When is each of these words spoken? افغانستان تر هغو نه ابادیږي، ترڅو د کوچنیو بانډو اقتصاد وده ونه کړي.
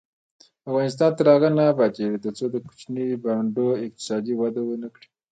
افغانستان 0.69 1.11
تر 1.17 1.25
هغو 1.33 1.49
نه 1.57 1.63
ابادیږي، 1.73 2.17
ترڅو 2.25 2.45
د 2.51 2.55
کوچنیو 2.67 3.21
بانډو 3.23 3.67
اقتصاد 3.85 4.23
وده 4.39 4.61
ونه 4.65 4.87
کړي. 4.95 5.07